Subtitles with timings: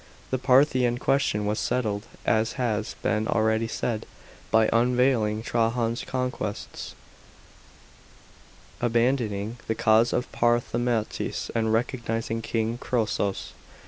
[0.31, 4.07] The Parthian question was settled, as has been already said,
[4.49, 6.95] by sunvndeiing Trajan's conquests,
[8.81, 13.51] abandoning the cause of Parthamaspates, and recognising king Chosroes.